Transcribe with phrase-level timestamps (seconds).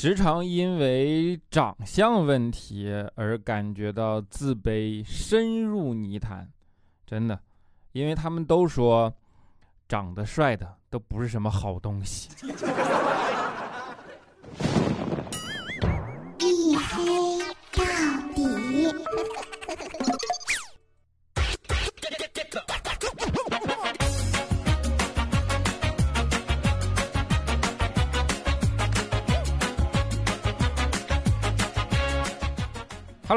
[0.00, 6.48] 时常因为长相问题而感觉到自卑，深入泥潭。
[7.04, 7.36] 真的，
[7.90, 9.12] 因为他们都说，
[9.88, 12.30] 长得帅的都不是什么好东西。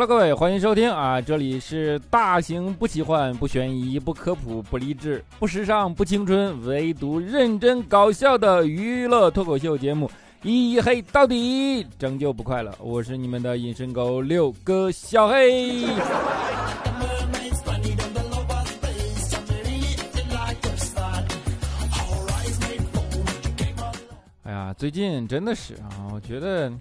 [0.01, 1.21] 哈喽各位，欢迎收听啊！
[1.21, 10.07] 这里是大型不奇幻、不悬疑、不科普、不励志、不时尚、不青春，唯独认真搞笑的娱乐脱口秀节目
[10.41, 12.73] 《一黑到底》，拯救不快乐。
[12.79, 15.85] 我是你们的隐身狗六哥小黑。
[24.41, 26.73] 哎呀，最近真的是啊，我觉得。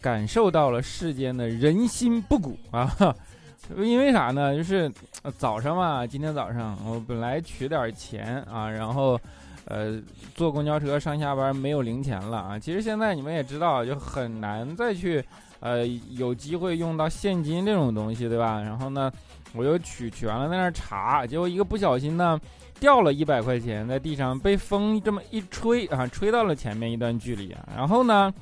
[0.00, 2.94] 感受到了世间的人心不古啊！
[3.78, 4.54] 因为啥呢？
[4.54, 4.88] 就是
[5.36, 9.20] 早上嘛，今天早上我本来取点钱啊，然后
[9.64, 10.00] 呃
[10.36, 12.56] 坐公交车上下班没有零钱了啊。
[12.56, 15.24] 其实现在你们也知道，就很难再去
[15.58, 18.60] 呃有机会用到现金这种东西，对吧？
[18.60, 19.10] 然后呢，
[19.52, 22.40] 我又取取完了在那查，结果一个不小心呢
[22.78, 28.32] 掉了一百块钱在地上，被风这么一吹啊，吹到了前面一段距离啊，然后呢。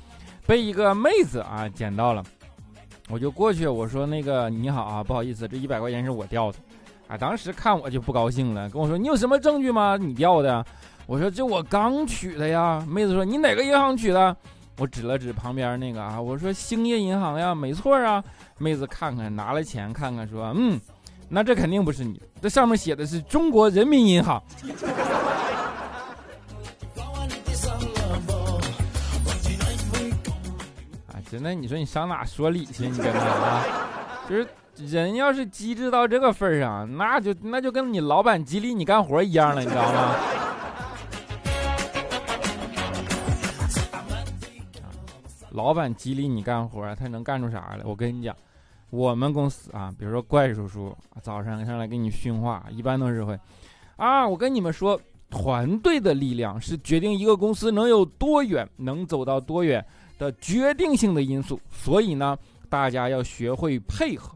[0.47, 2.23] 被一个妹子啊捡到了，
[3.09, 6.59] 我就过去我说那个你好啊，不好意思，这一百块钱是我掉的，
[7.09, 9.97] 啊，当时看我就不高兴了，跟我说你有什么证据吗？
[9.97, 10.65] 你掉的？
[11.07, 12.83] 我说这我刚取的呀。
[12.89, 14.37] 妹子说你哪个银行取的？
[14.79, 18.23] 我指了指旁边那个啊，我说兴业银行呀，没错啊。
[18.59, 20.81] 妹子看看拿了钱看看说嗯，
[21.29, 24.43] 那这肯定不是你，这上面写的是中国人民银行。
[31.41, 32.89] 那你说你上哪说理去？
[32.89, 33.65] 你跟他啊，
[34.29, 34.47] 就是
[34.77, 40.15] 人要是机智到这个份上，那就那就跟你老板激励你干活一样了，你知道吗？
[45.53, 47.85] 老板激励你干活，他能干出啥来？
[47.85, 48.35] 我跟你讲，
[48.91, 53.39] 我们公司啊，比如说怪叔叔早上上来给你训话，一般都是会
[53.97, 59.85] 啊，我跟你们说，团队的力量是决定一个公司能有多远，能走到多远。
[60.19, 62.37] 的决定性的因素，所以呢，
[62.69, 64.35] 大家要学会配合。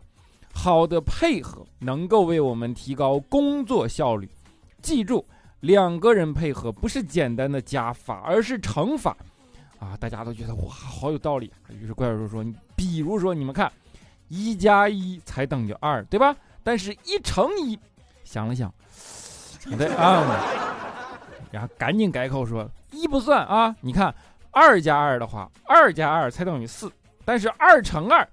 [0.52, 4.28] 好的配合能够为我们提高工作效率。
[4.82, 5.24] 记住，
[5.60, 9.16] 两个人配合不是简单的加法，而是乘法。
[9.78, 11.52] 啊，大家都觉得哇，好有道理。
[11.70, 13.70] 于是怪叔叔说：“你比如说，你们看，
[14.26, 16.34] 一加一才等于二，对吧？
[16.64, 17.78] 但是一乘一，
[18.24, 18.74] 想了想，
[19.78, 20.24] 对啊，
[21.52, 24.12] 然后赶紧改口说一不算啊，你看。”
[24.58, 26.90] 二加二的话，二加二才等于四，
[27.24, 28.28] 但是二乘二，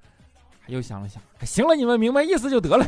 [0.65, 2.85] 又想了想，行了，你们明白意思就得了。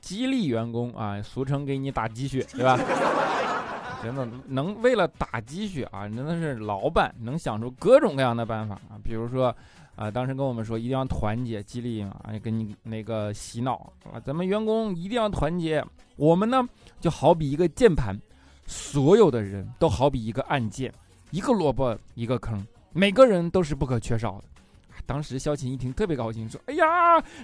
[0.00, 2.76] 激励员工啊，俗称给你打鸡血，对吧？
[4.02, 9.54] 真的能为了打鸡血啊，真的是老板能想出各种各样的办法啊，比如说。
[9.94, 15.84] 啊，当时跟我们说一定要团结，激励嘛，给你那个洗脑啊，咱们员工一定要团结。
[16.22, 16.64] 我们呢
[17.00, 18.16] 就好比一个键盘，
[18.64, 20.94] 所有的人都好比一个按键，
[21.32, 24.44] 一个萝卜一个坑，每个人都是不可缺少的。
[25.04, 26.84] 当时肖琴一听特别高兴，说：“哎呀，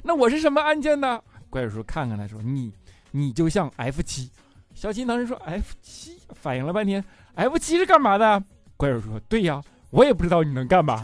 [0.05, 2.73] 那我是什么按键呢？”怪叔叔看看他说：“你，
[3.11, 4.31] 你就像 F 七。”
[4.77, 8.41] 肖琴当时说：“F 七。”反应了半天，F 七是干嘛的？
[8.77, 11.03] 怪叔叔说：“对呀，我也不知道你能干嘛。”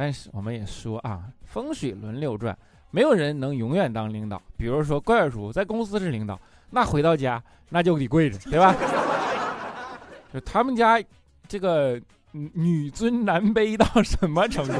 [0.00, 2.58] 但是我们也说啊，风水轮流转，
[2.90, 4.40] 没有人能永远当领导。
[4.56, 6.40] 比如说怪叔在公司是领导，
[6.70, 8.74] 那回到家那就得跪着，对吧？
[10.32, 10.98] 就他们家
[11.46, 12.00] 这个
[12.32, 14.72] 女尊男卑到什么程度？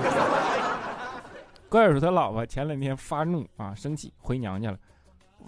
[1.68, 4.78] 怪叔他老婆前两天发怒啊，生气回娘家了，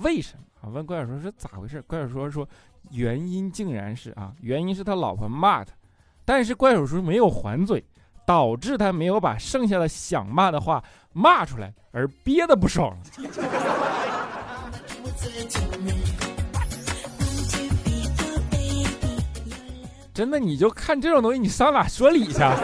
[0.01, 0.45] 为什么？
[0.61, 0.69] 啊？
[0.69, 1.81] 问怪叔是咋回事？
[1.81, 2.47] 怪叔说说。
[2.91, 5.73] 原因竟然是啊，原因是他老婆骂他，
[6.27, 7.83] 但是怪叔叔没有还嘴，
[8.25, 10.83] 导致他没有把剩下的想骂的话
[11.13, 12.97] 骂出来，而憋得不爽。
[20.15, 22.43] 真的，你就看这种东西，你上哪说理去？
[22.43, 22.57] 啊，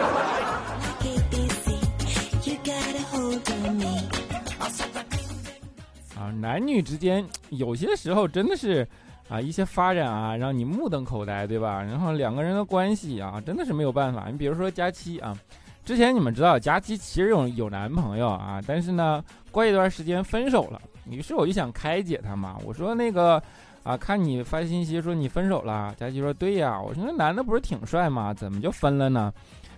[6.39, 8.87] 男女之间有些时候真的是。
[9.29, 11.81] 啊，一些发展啊，让你目瞪口呆，对吧？
[11.83, 14.25] 然后两个人的关系啊，真的是没有办法。
[14.29, 15.37] 你比如说佳期啊，
[15.85, 20.81] 之前你们知道佳期其实有有男朋友啊，但是呢，过一段时间分手了。
[21.09, 23.41] 于是我就想开解他嘛，我说那个
[23.83, 25.93] 啊，看你发信息说你分手了。
[25.97, 28.33] 佳期说对呀，我说那男的不是挺帅吗？
[28.33, 29.31] 怎么就分了呢？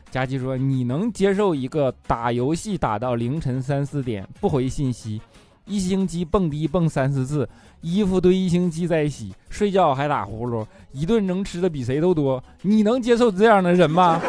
[0.10, 5.22] 佳期说你能接受一个打游戏打到凌晨三四点不回信息，
[5.64, 7.48] 一星期蹦迪蹦三四次，
[7.82, 14.22] 衣服堆一星期再洗，睡觉还打呼噜，一顿能吃的比谁都多，你能接受这样的人吗？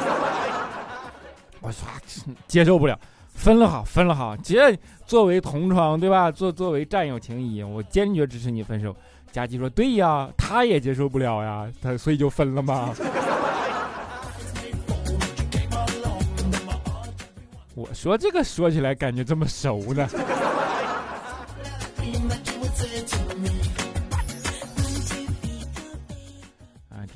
[1.61, 1.87] 我说
[2.49, 2.99] 接受不了，
[3.35, 4.77] 分了好，分了好，这
[5.07, 6.31] 作为同窗对吧？
[6.31, 8.95] 作作为战友情谊，我坚决支持你分手。
[9.31, 12.91] 佳琪说对呀，他也接受不了呀，他所以就分了嘛。
[17.75, 20.07] 我说这个说起来感觉这么熟呢。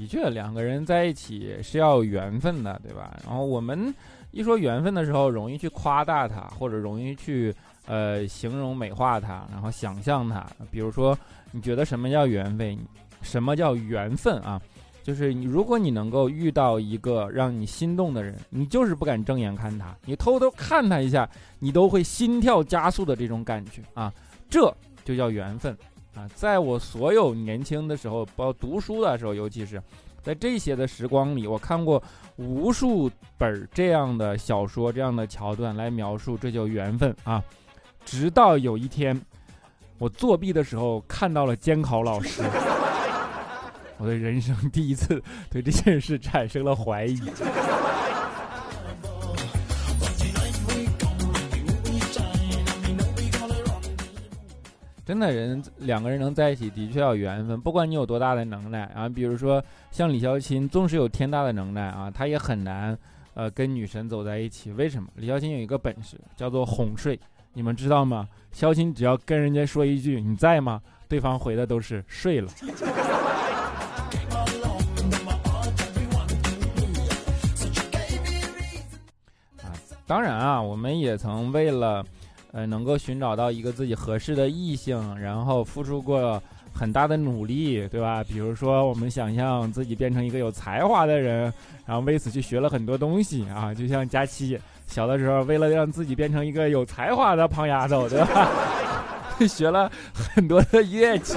[0.06, 3.16] 的确，两个人在一起是要有缘分的，对吧？
[3.24, 3.92] 然后我们。
[4.32, 7.54] 一说缘分的时候，容易去夸大它，或者容易去
[7.86, 10.46] 呃形容美化它，然后想象它。
[10.70, 11.16] 比如说，
[11.52, 12.76] 你觉得什么叫缘分？
[13.22, 14.60] 什么叫缘分啊？
[15.02, 21.26] 就是你，如果你能够遇到一个让你心动的人，你就是不敢正眼看他，你偷偷看他一下，
[21.58, 24.12] 你都会心跳加速的这种感觉啊，
[24.50, 24.70] 这
[25.02, 25.74] 就叫缘分
[26.16, 26.28] 啊。
[26.34, 29.80] 在我所有年轻的时候，包括读书的时候，尤其是。
[30.22, 32.02] 在这些的时光里，我看过
[32.34, 33.08] 无数
[33.38, 37.40] 本这样的小说，这样的桥段来描述，这叫缘分啊！
[38.04, 39.16] 直到有一天，
[39.98, 42.42] 我作弊的时候看到了监考老师，
[43.98, 47.20] 我的人生第一次对这件事产生了怀疑。
[55.06, 57.60] 真的人两个人能在一起，的确要缘分。
[57.60, 59.62] 不管你有多大的能耐啊，比如说
[59.92, 62.98] 像李肖钦，纵使有天大的能耐啊，他也很难，
[63.34, 64.72] 呃，跟女神走在一起。
[64.72, 65.08] 为什么？
[65.14, 67.16] 李肖钦有一个本事，叫做哄睡。
[67.52, 68.28] 你们知道吗？
[68.50, 72.50] 肖钦只要跟人家说一句“你在吗”，对方回的都是睡了。
[79.62, 79.70] 啊，
[80.04, 82.04] 当然啊，我们也曾为了。
[82.56, 86.42] 呃，能够寻找到一个自己合适的异性，然后付出过
[86.72, 88.24] 很大的努力，对吧？
[88.24, 91.52] 比如说，我们想象自己变成一个有才华的人，
[91.84, 98.48] 然后为此去学了很多东西啊，就像佳期小的时候，为了让自己变成一个有才华的胖丫头，对吧？
[99.46, 101.36] 学了很多的乐器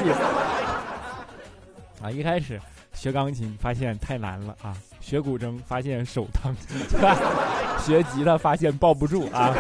[2.01, 2.57] 啊，一开始
[2.93, 6.55] 学钢琴发现太难了啊，学古筝发现手疼，
[6.89, 7.13] 对吧？
[7.77, 9.53] 学吉他发现抱不住啊。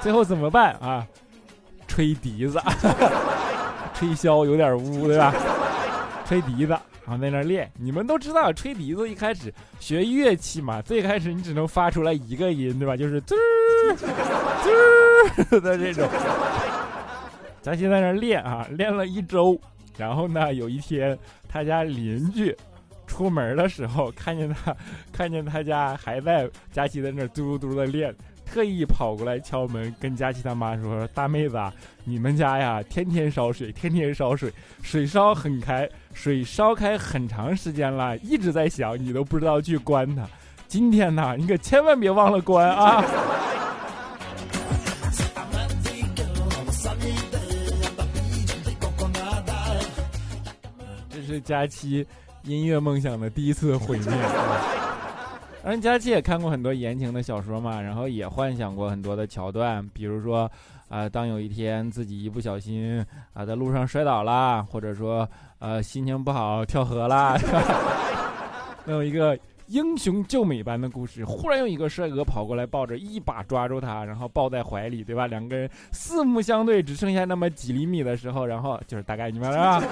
[0.00, 1.06] 最后怎么办啊？
[1.86, 2.60] 吹笛子，
[3.94, 5.34] 吹箫有点污，对吧？
[6.26, 6.72] 吹笛子，
[7.04, 7.70] 然后在那练。
[7.76, 12.96] 你们都知道，吹笛子一开始学乐器嘛，最开始你只能发出来一个音，对吧？
[12.96, 13.34] 就是滋
[15.48, 16.06] 滋的这种。
[17.60, 19.58] 咱先在那练啊，练了一周，
[19.96, 21.18] 然后呢，有一天
[21.48, 22.56] 他家邻居
[23.06, 24.76] 出门的时候，看见他，
[25.10, 28.14] 看见他家还在佳琪在那嘟嘟的练。
[28.50, 31.72] 特意跑过来敲门，跟佳琪他妈说：“大妹子啊，
[32.04, 34.50] 你们家呀，天天烧水，天天烧水，
[34.82, 40.26] 水烧很开，水烧开很长时间了，一直在响，你都不知道去关它。
[40.66, 43.04] 今天呢，你可千万别忘了关啊！”
[51.10, 52.06] 这是佳琪
[52.44, 54.87] 音乐梦想的第一次毁灭。
[55.70, 60.50] 人佳琪也看过很多言情的小说嘛，然后也幻想过很多的桥段，比如说，
[60.88, 67.36] 啊，当有一天自己一不小心啊在路上摔倒啦，或者说，呃，心情不好跳河啦，
[68.86, 75.26] 那有一个英雄救美般的故事，忽然有一个帅哥跑过来抱着，一把抓住他，然后抱在怀里，对吧？
[75.26, 79.82] 两个人四目相对，只剩下那么几厘米的时候，然后就是大概你们啊，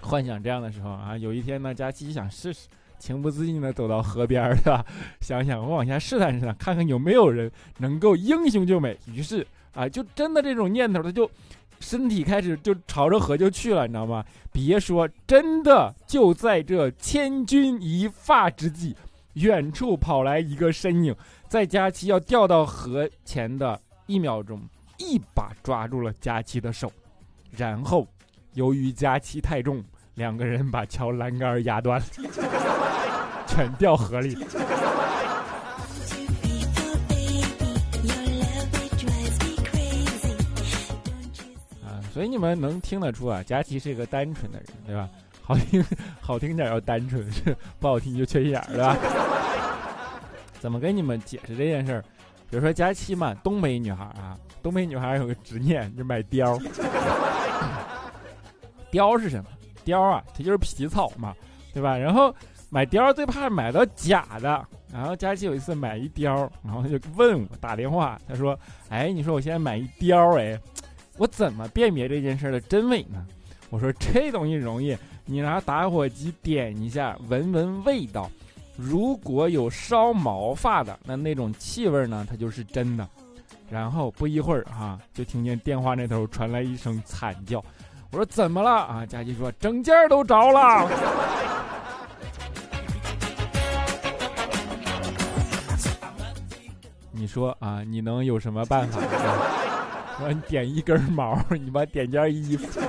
[0.00, 2.68] 幻想这样的时候啊，有一天呢，佳琪想试试。
[3.00, 4.84] 情不自禁的走到河边，对吧？
[5.20, 8.96] 想想我往下试探试探，看看有没有人能够英雄救美。
[9.06, 11.28] 于是啊，就真的这种念头，他就
[11.80, 14.22] 身体开始就朝着河就去了，你知道吗？
[14.52, 18.94] 别说真的，就在这千钧一发之际，
[19.32, 21.16] 远处跑来一个身影，
[21.48, 24.60] 在佳琪要掉到河前的一秒钟，
[24.98, 26.92] 一把抓住了佳琪的手，
[27.56, 28.06] 然后
[28.52, 29.82] 由于佳琪太重。
[30.20, 32.06] 两个人把桥栏杆压断了，
[33.48, 34.34] 全掉河里。
[41.82, 45.08] 啊，所以你们能听得出啊，佳琪是一个单纯的人，对吧？
[45.42, 45.82] 好听
[46.20, 48.94] 好听点要单纯，是不好听就缺心眼儿，对吧？
[50.60, 52.04] 怎么跟你们解释这件事儿？
[52.50, 56.62] 比如说佳琪嘛，东北女孩啊，东北女孩有个执念，就买貂。
[58.92, 59.48] 貂是什么？
[59.90, 61.34] 貂啊，它就是皮草嘛，
[61.74, 61.96] 对吧？
[61.96, 62.34] 然后
[62.68, 64.66] 买貂最怕买到假的。
[64.92, 68.58] 然后佳琪有一次买一貂，然后他就问我打电话，他说
[68.90, 70.58] ：“哎，你说我现在买一貂，哎，
[71.16, 73.24] 我怎么辨别这件事的真伪呢？”
[73.70, 78.28] 我说：“这东西容易，你拿打火机点一下，闻闻味道，
[78.76, 83.08] 如果有烧毛发的，那那种气味呢，它就是真的。”
[83.70, 87.64] 然后不一会儿哈，就听见电话那头传来一声惨叫。
[88.12, 90.90] 我说：“怎么了？”啊，佳琪说：“整件都着了。
[97.12, 99.00] ”你说啊，你能有什么办法？
[100.18, 102.80] 说你点一根毛，你把点件衣服。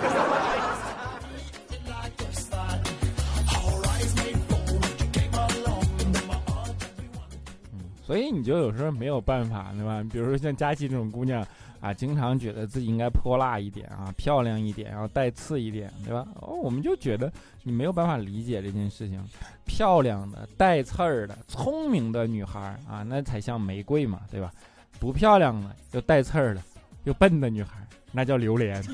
[8.04, 10.04] 所以你就有时候没有办法，对吧？
[10.12, 11.46] 比如说像佳琪这种姑娘。
[11.82, 16.26] 啊，经常觉得自己应该泼辣一点啊，漂亮一点，然后带刺一点，对吧？
[16.36, 17.32] 哦，我们就觉得
[17.64, 19.20] 你没有办法理解这件事情。
[19.66, 24.52] 漂亮的、带刺儿的、聪明的女孩啊，那才像玫瑰嘛，对吧？
[25.00, 26.62] 不漂亮的、又带刺儿的、
[27.06, 27.72] 又笨的女孩，
[28.12, 28.80] 那叫榴莲。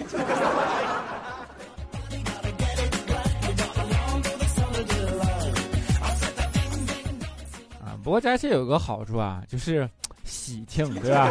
[7.84, 9.90] 啊，不过佳期有个好处啊，就是
[10.24, 11.30] 喜庆，对吧？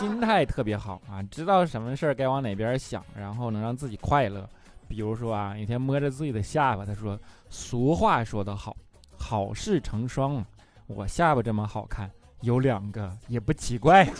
[0.00, 4.48] 心态特别好啊，知道什么事儿该往哪边想，然后能让自己快乐。
[4.88, 8.74] 比如说啊，有天摸着自己的下巴，他说：“俗话说得好，
[9.14, 10.42] 好事成双，
[10.86, 14.08] 我下巴这么好看，有两个也不奇怪。”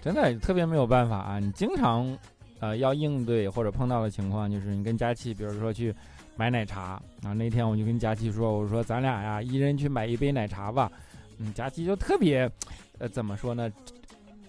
[0.00, 1.40] 真的特别没有办法啊！
[1.40, 2.16] 你经常，
[2.60, 5.92] 呃，要应对或者碰到的情况，就是你跟佳琪，比如说去。
[6.36, 7.32] 买奶茶啊！
[7.32, 10.90] 那天我就跟佳琪说：“我说咱俩呀，一人去买一杯奶茶吧。”
[11.38, 12.50] 嗯，佳琪就特别，
[12.98, 13.70] 呃，怎么说呢？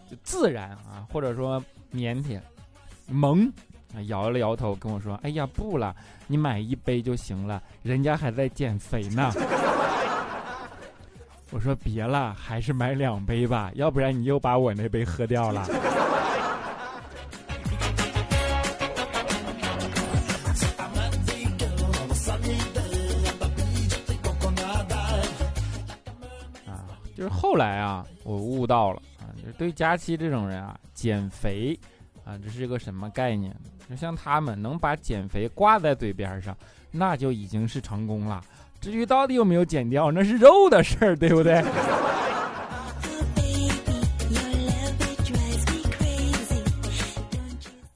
[0.09, 1.63] 就自然啊，或者说
[1.93, 2.39] 腼腆、
[3.07, 3.51] 萌
[3.95, 5.95] 啊，摇了摇头跟我说：“哎呀，不了，
[6.27, 9.31] 你买一杯就行了，人家还在减肥呢。
[11.51, 15.65] ”我说：“别了，还是买两杯吧，要不然你又把我那杯喝掉了。”
[27.47, 31.79] 后来啊，我悟到了啊，就是对佳期这种人啊，减肥
[32.25, 33.55] 啊，这是一个什么概念？
[33.89, 36.53] 就像他们能把减肥挂在嘴边上，
[36.91, 38.43] 那就已经是成功了。
[38.81, 41.63] 至于到底有没有减掉，那是肉的事儿，对不对？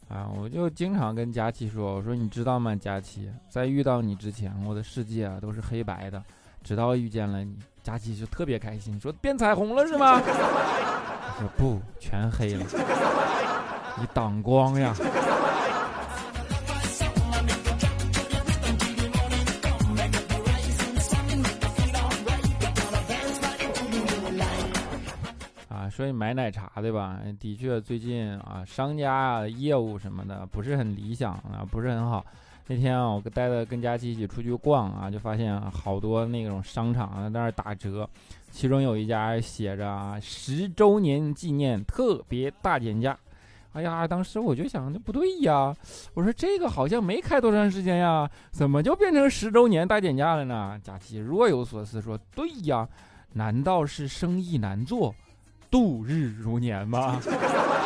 [0.08, 6.24] 啊，我就经常跟佳琪说，我说你知道吗，佳琪，在遇到你之前，我的世界啊都是黑白的，
[6.64, 7.60] 直到遇见了你。
[7.84, 10.22] 佳琪就特别开心，说变彩虹了是吗？
[10.24, 12.66] 我说不，全黑了，
[13.98, 14.94] 你挡光呀。
[25.68, 27.18] 啊，所以买奶茶对吧？
[27.40, 32.24] 的确，最近啊，商家啊，业务什么的不是很理想啊，不是很好。
[32.72, 38.10] 那天啊，我带着跟佳琪一起出去逛啊，就发现好多那种商场啊在那打折，
[38.50, 43.18] 其中有一家写着啊十周年纪念特别大减价。
[43.74, 45.76] 哎呀，当时我就想，这不对呀，
[46.14, 50.80] 我说这个好像没开多长时间呀，怎么就变成十周年大减价了呢？
[50.82, 52.88] 佳琪若有所思说：“对呀，
[53.34, 55.14] 难道是生意难做，
[55.70, 57.20] 度日如年吗？”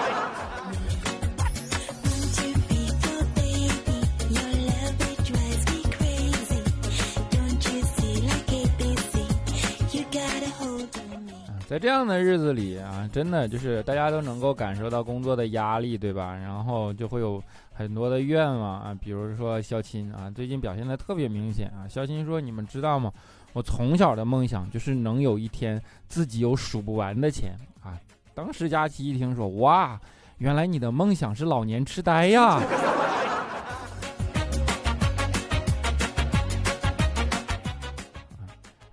[11.75, 16.33] 在这样的日子里啊，真的就是大家都能够感受到工作的压力，对吧？
[16.33, 21.83] 然后就会有很多的愿望啊，比如说肖钦啊，最近表现的特别明显啊。
[21.85, 23.11] 肖钦说：“你们知道吗？
[23.51, 25.77] 我从小的梦想就是能有一天
[26.07, 27.51] 自己有数不完的钱
[27.83, 27.99] 啊。”
[28.33, 29.99] 当时佳琪一听说，哇，
[30.37, 32.57] 原来你的梦想是老年痴呆呀！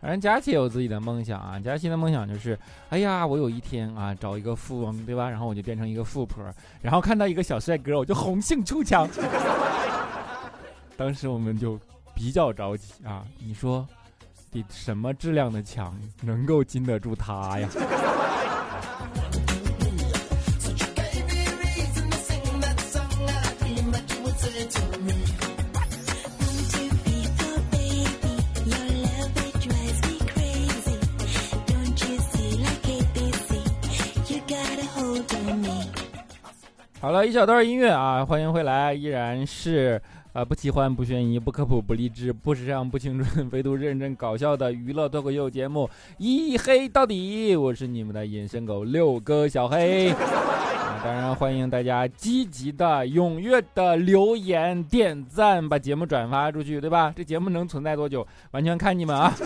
[0.03, 2.59] 反正佳琪有自己的梦想啊，佳琪的梦想就是，
[2.91, 5.31] 哎呀，我有一天啊，找一个富翁，对吧？
[5.31, 6.45] 然后我就变成一个富婆，
[6.81, 9.09] 然后看到一个小帅哥，我就红杏出墙。
[10.99, 11.79] 当时我们就
[12.17, 13.87] 比较着急啊，你说，
[14.51, 17.69] 得什么质量的墙能够经得住他呀？
[37.13, 40.01] 好了一小段音乐啊，欢迎回来，依然是
[40.33, 47.55] 呃不奇幻、不悬疑、不科普、不励志、不时尚、不青春，唯独认真搞笑的娱乐脱口秀节目，一黑到底。
[47.55, 50.09] 我是你们的隐身狗六哥小黑。
[50.09, 57.13] 啊，当然欢迎大家积极的、踊跃的留言、点赞，把节目转发出去，对吧？
[57.15, 59.31] 这节目能存在多久，完全看你们啊。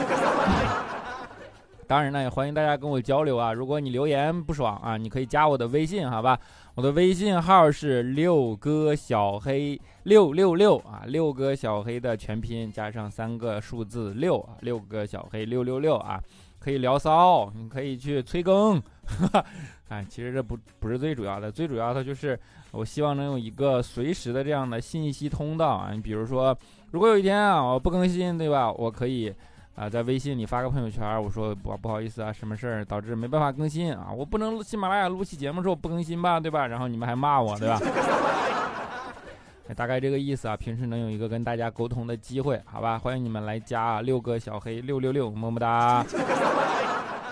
[1.89, 3.53] 当然呢，也欢迎大家跟我交流啊！
[3.53, 6.37] 如果你留言不爽啊，你可以加我的微信，好吧？
[6.77, 16.23] 我的微信号是六哥小黑六六六啊，六哥小黑的全拼加上三个数字六啊，六哥小黑六六六啊，
[16.59, 19.45] 可以聊骚，你可以去催更，哈 哈
[19.89, 22.39] 哎，其实这不不是最主要的，最主要的就是
[22.73, 26.55] 我希望能有一个随时的这样的信息通道啊，你比如说，
[26.91, 28.71] 如果有一天啊我不更新，对吧？
[28.71, 29.35] 我可以。
[29.77, 34.09] 啊，在微信里发个朋友圈，我说不不好意思啊，什么事儿导致没办法更新啊？
[34.11, 36.67] 我不能喜马拉雅录期节目时候不更新吧，对吧？
[36.67, 37.79] 然后你们还骂我，对吧？
[39.77, 40.57] 大概这个意思啊。
[40.57, 42.99] 平时能有一个跟大家沟通的机会，好吧？
[42.99, 46.03] 欢迎你们来加六个小黑六六六，么么哒。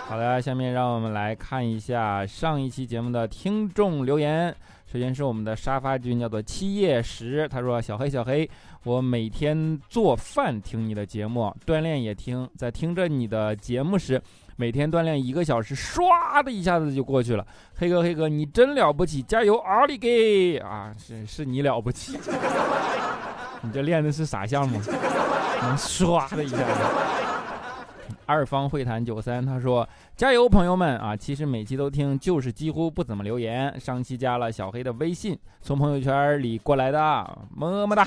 [0.07, 4.55] 好的，下面让我们来看一下上一期节目的听众留言。
[4.85, 8.47] 首先是我们的沙发君，叫做七叶石，他说：“小黑小黑，
[8.83, 14.21] 我每天做饭听你的节目，锻炼也听，在听着你的节目时，
[14.57, 17.45] 每天锻炼一个小时，唰的一下子就过去了。
[17.75, 20.93] 黑哥黑哥，你真了不起，加油，奥利给啊！
[20.99, 22.17] 是是你了不起，
[23.61, 24.79] 你这练的是啥项目？
[25.63, 26.63] 能 唰的一下子。”
[28.25, 31.15] 二方会谈九三，他说：“加油，朋友们啊！
[31.15, 33.79] 其实每期都听，就是几乎不怎么留言。
[33.79, 36.99] 上期加了小黑的微信，从朋友圈里过来的，
[37.55, 38.05] 么么哒。”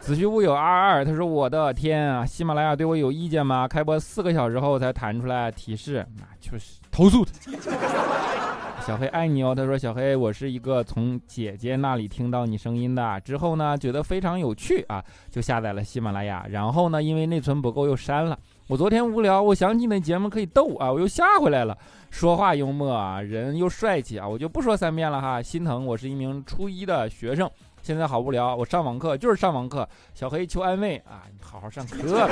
[0.00, 3.68] 子虚乌有二二，他说：“我的天啊，喜马拉雅对我有意见吗？
[3.68, 7.30] 开播四个小时后才弹出来提示，那就是投诉他。”
[8.86, 18.36] 小黑爱你哦，他说小黑，我是一个从姐姐那里听到你声音的，之后呢觉得非常有趣啊，就下载了喜马拉雅，然后呢因为内存不够又删了。
[18.68, 21.76] 我昨天无聊，我想起那节目可以逗啊，我又下回来了，
[22.10, 27.48] 说话幽默啊，人又帅气啊，我就不说三遍了哈，心疼，我是一名初一的学生，
[27.82, 32.28] 现在好无聊，我上网课就是上网课，小黑求安慰啊，你好好上课。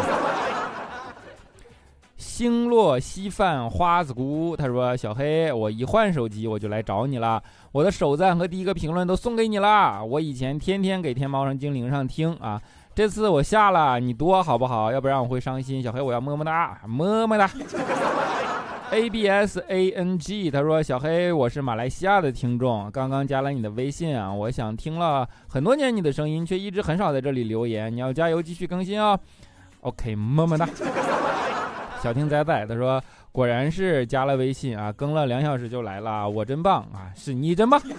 [2.18, 10.04] 星落稀饭花子姑，他说：“小黑，我一换手机我就来找你了，我的首赞和第一个评论都送给你了。
[10.04, 12.61] 我以前天天给天猫上精灵上听啊，
[12.92, 14.90] 这次我下了，你多好不好？
[14.90, 15.81] 要不然我会伤心。
[15.81, 17.48] 小黑，我要么么哒，么么哒。
[18.90, 29.16] A B S A N G，他说：小黑，我是马来西亚的听众，刚刚加了你的微信啊，我想听了很多年你的声音，却一直很少在这里留言，你要加油，继续更新哦。
[29.83, 30.68] OK，么么哒。”
[32.03, 37.81] 小听仔仔他说：“果然是加了微信啊，更了两小时就来了，我真棒啊，是你真棒。”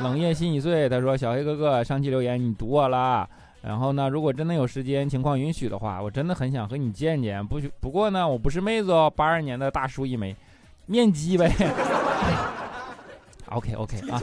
[0.00, 3.28] 冷夜心已碎，他说：“小黑哥哥，上期留言你读我了，
[3.62, 7.44] 然后呢，如果真的有时间情况允许的话，我真的很想和你见见。
[7.44, 10.36] 不不过呢，我不是妹子哦，八二年的大叔一枚，
[10.86, 11.52] 面基呗。
[13.50, 14.20] ”OK OK 啊。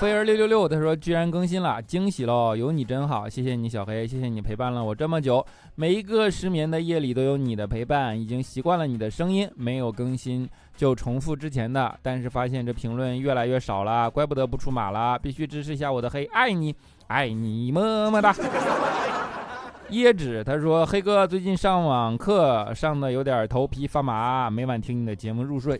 [0.00, 2.56] 飞儿六六六，他说居然更新了，惊喜喽！
[2.56, 16.74] 有你真好，谢谢你小黑，谢谢你陪伴了我这么久，每一个失眠的夜里都有你的陪伴，已经习惯了你的声音，没有更新就重复之前的，但是发现这评论越来越少了，怪不得不出马了，必须支持一下我的黑，爱你，
[17.08, 18.34] 爱你，么么哒。
[19.92, 25.78] 椰子他说黑哥最近上网课上的有点头皮发麻，每晚听你的节目入睡，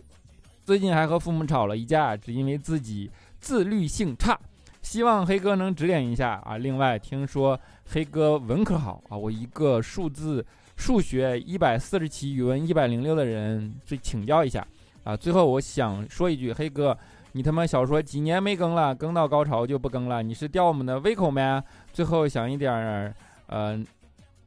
[0.63, 3.09] 最近还和父母吵了一架，只因为自己。
[3.41, 4.39] 自律性差，
[4.83, 6.57] 希望黑哥能指点一下啊！
[6.57, 7.59] 另外听说
[7.91, 10.45] 黑哥文科好啊，我一个数字
[10.77, 14.65] 数学一百四十七，语文一百零六的人，去请教一下
[15.03, 15.17] 啊！
[15.17, 16.97] 最后我想说一句，黑哥，
[17.31, 21.61] 你他妈小说几年没更了，更到高潮就不更了，你是吊我们的胃口没？
[21.91, 23.13] 最后想一点儿，
[23.47, 23.83] 呃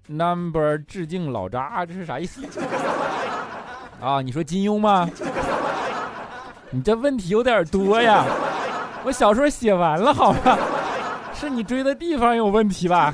[0.07, 2.47] ，number 致敬老渣，这是啥意思？
[4.01, 5.09] 啊，你说金庸吗？
[6.71, 8.25] 你这问题有点多呀！
[9.05, 10.59] 我小说写完了，好吧，
[11.35, 13.13] 是你追的地方有问题吧？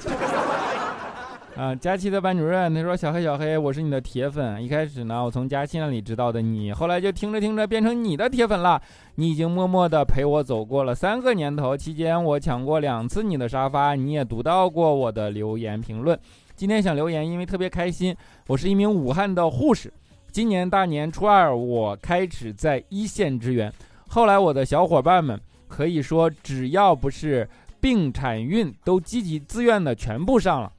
[1.56, 4.62] 啊，佳期的班主任他说：“小黑小黑，我是你的铁粉。
[4.64, 8.80] 一开始呢，我从佳期那里知道的你，后来就听着听着变成你的铁粉了。
[9.16, 16.18] 你已经默默的陪我走过了三个年头，期间我抢过两次你的沙发，你也读到过我的留言评论。
[16.54, 18.16] 今天想留言，因为特别开心。
[18.46, 19.92] 我是一名武汉的护士，
[20.30, 23.70] 今年大年初二我开始在一线支援，
[24.08, 25.38] 后来我的小伙伴们。”
[25.70, 27.48] 可以说，只要不是
[27.80, 30.70] 病产孕，都积极自愿的全部上了。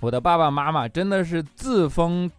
[0.00, 2.30] 我的爸爸妈妈真的是自封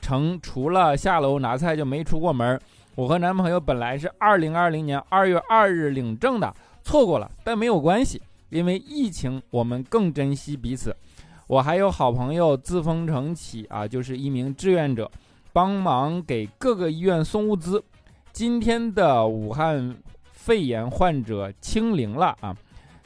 [0.00, 2.60] 城，除了下楼拿菜就没出过门。
[2.94, 8.20] 我和男朋友本来是二零二零年二月二日领证的，错过了，但没有关系，
[8.50, 10.94] 因为疫情，我们更珍惜彼此。
[11.46, 15.10] 我还有好朋友自封成起啊，就是一名志愿者，
[15.52, 17.82] 帮忙给各个医院送物资。
[18.32, 19.96] 今天的武汉
[20.48, 22.56] 肺炎患者清零了啊！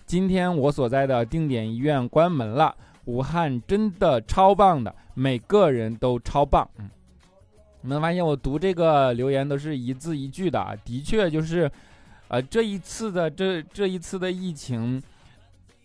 [0.06, 2.72] 今天我所在的定点医院关门了。
[3.06, 6.70] 武汉真的超棒的，每个人都超棒。
[6.78, 6.88] 嗯，
[7.80, 11.68] 你们发现我读这个留言都是一字一句的啊，的确就是，
[12.28, 15.02] 呃，这一次的这这一次的疫情，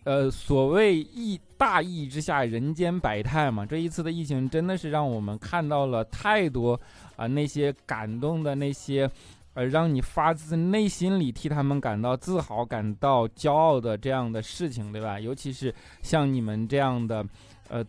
[0.04, 6.80] 呃，所谓疫大疫之下人间百态嘛，这一次的疫情真的是让我们看到了太多
[7.16, 9.10] 啊那些感动的那些。
[9.58, 15.18] 呃，让你发自内心里替他们感到自豪、感到骄傲的这样的事情，对吧？
[15.18, 17.26] 尤其是像你们这样的，
[17.68, 17.84] 呃，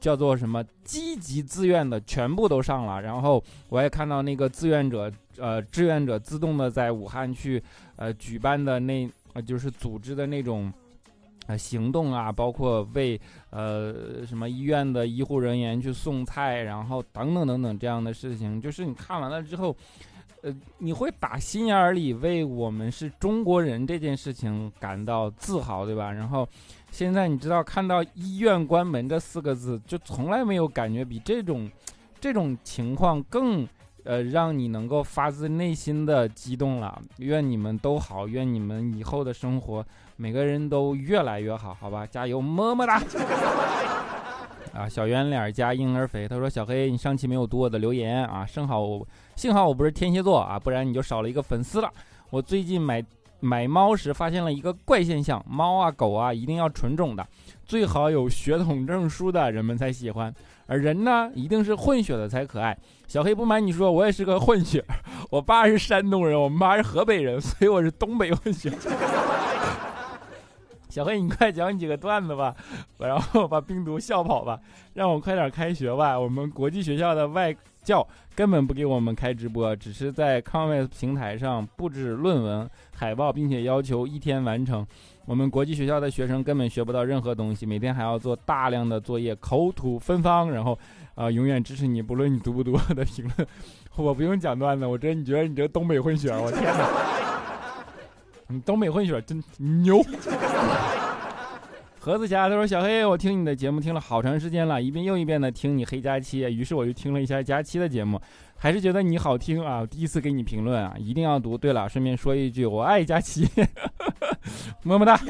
[0.00, 3.02] 叫做什么积极自愿的，全部都上了。
[3.02, 7.62] 然后我也看到那个志愿者，呃，志愿者自动的在武汉去，
[7.96, 10.72] 呃，举办的那，呃，就是组织的那种，
[11.46, 13.20] 呃，行动啊，包括为
[13.50, 19.76] 呃什么医院的医护人员去送菜，然后等等等等这样的事情，就是你看完了之后。
[20.42, 26.10] 呃，你会打心眼里为我们是中国人这件事情感到自豪，对吧？
[26.10, 26.46] 然后，
[26.90, 31.70] 现在你知道看到医院关门这四个字，就从来没有感觉比这种，
[32.20, 33.66] 这种情况更，
[34.02, 37.00] 呃，让你能够发自内心的激动了。
[37.18, 42.04] 愿你们都好，愿你们以后的生活每个人都越来越好，好吧？
[42.04, 43.00] 加油，么么哒！
[44.72, 49.06] 啊，小圆脸加婴儿肥，他说：“小黑，你上期没有读我的留言啊，幸好我
[49.36, 51.90] 幸好我不是天蝎座啊，不然你就少了一个粉丝了。
[52.30, 53.04] 我最近买
[53.40, 57.26] 买猫时发现了一个怪现象，猫啊狗啊一定要纯种的，
[57.66, 60.34] 最好有血统证书的人们才喜欢，
[60.66, 62.76] 而人呢一定是混血的才可爱。
[63.06, 64.82] 小黑不瞒你说，我也是个混血，
[65.30, 68.72] 我爸是山东人，我妈是河北人，所以我是东北混血。”
[70.92, 72.54] 小黑，你快讲几个段子吧，
[73.00, 74.60] 然后把病毒笑跑吧，
[74.92, 76.20] 让我快点开学吧。
[76.20, 84.86] 我们国际学校的外教根本不给我们开直播，只是在 c o n v e s 平台上布置论文海报，并且要求一天完成。
[85.24, 90.50] 我们国际学校的学生根本学不到任何东西，每天还要做大量的作业，口吐芬芳。
[90.50, 90.78] 然后，
[91.14, 93.48] 啊，永远支持你，不论你读不读我的评论。
[93.96, 97.11] 我不用讲段子，我真你觉得你这东北混血，我天哪！
[98.60, 99.42] 东北混血真
[99.82, 100.04] 牛！
[101.98, 108.20] 盒子侠他说：“小黑，我听你的节目听了好长时间了，一遍又一遍的听你黑佳期，于是我就听了一下佳期的节目，
[108.56, 109.86] 还是觉得你好听啊！
[109.86, 111.56] 第一次给你评论啊，一定要读。
[111.56, 113.48] 对了，顺便说一句，我爱佳期，
[114.82, 115.20] 么么哒。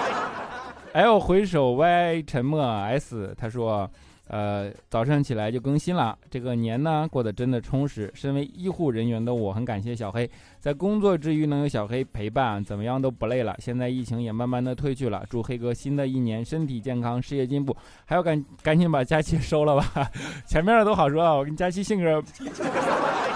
[0.92, 3.88] ”L 回首 Y 沉默 S 他说。
[4.32, 6.16] 呃，早上起来就更新了。
[6.30, 8.10] 这个年呢，过得真的充实。
[8.14, 13.54] 身为医护人员的我，很感谢小黑，在工作之余能有小黑陪伴，怎么样都不累了。
[13.58, 17.76] 现在疫情也慢慢的退去了，祝黑哥新的一年身体健康，事业进步。
[18.06, 20.10] 还要赶赶紧把佳期收了吧，
[20.48, 22.24] 前面的都好说啊，我跟佳期性格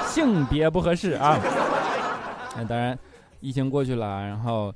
[0.08, 1.38] 性别不合适啊。
[2.56, 2.98] 那 当然，
[3.40, 4.74] 疫情过去了，然后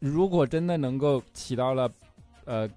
[0.00, 1.88] 如果真的能够起到了。
[2.50, 2.68] 呃，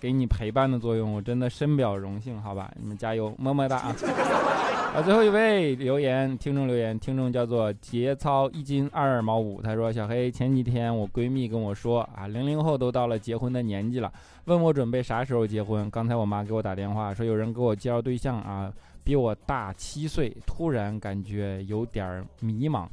[0.00, 2.68] 给你陪伴的作用，我真的深表荣幸，好吧？
[2.76, 3.94] 你们加油，么么哒啊！
[4.92, 14.12] 啊，最后一位留言，听众留言，听众叫做节操一斤二毛五，他说：“小黑，前几天我闺蜜跟我说啊，零零后都到了结婚的年纪了，
[14.46, 15.88] 问我准备啥时候结婚。
[15.92, 18.72] 刚才我妈给我打电话说有人给我介绍对象啊，
[19.04, 22.84] 比我大七岁，突然感觉有点迷茫。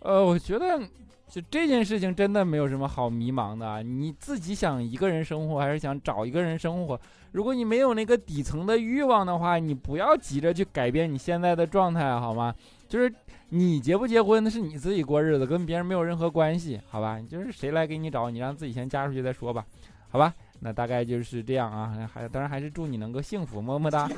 [0.00, 0.80] 呃，我觉得。”
[1.28, 6.98] 就这件事情真的没有什么好迷茫的，你自己想一个人生活还是想找一个人生活？
[7.32, 12.54] 如果你没有那个底层的欲望的话，你不要急着去改变你现在的状态，好吗？
[12.88, 13.12] 就是
[13.50, 17.20] 你结不结婚那是你自己过日子，跟别人没有任何关系，好吧？
[17.20, 19.66] 就是谁来给你找，你让自己先嫁出去再说吧，
[20.08, 20.34] 好吧？
[20.60, 24.08] 那大概就是这样啊，还当然还是祝你能够幸福，么么哒。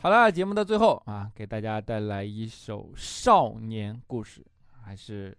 [0.00, 4.40] 好了，节目的最后啊，给大家带来一首少年故事。
[4.88, 5.36] 还是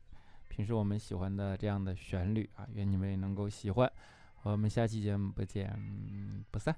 [0.48, 3.92] 平时我们喜欢的这样的旋律啊愿你们也能够喜欢。
[4.44, 5.76] 我们下期节目不见
[6.52, 6.76] 不散。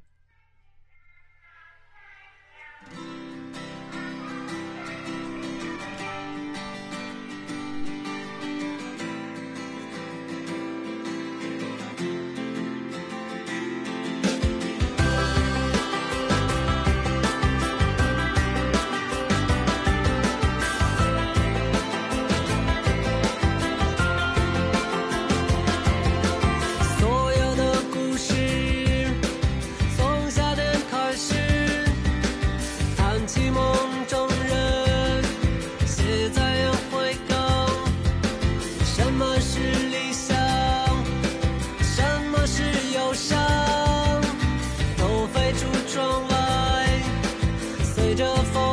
[48.22, 48.71] wonderful.